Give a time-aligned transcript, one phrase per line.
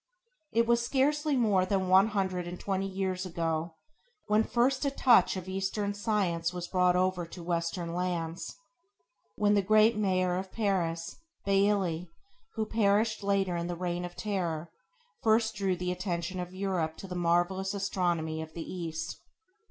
[0.51, 3.75] It was scarcely more than one hundred and twenty years ago
[4.25, 8.51] when first a touch of eastern science was brought over to western lands,
[9.35, 12.09] when the great Maire of Paris, Bailly,
[12.55, 14.71] who perished later in the Reign of Terror
[15.21, 19.19] first drew the attention of Europe to the marvelous astronomy of the East.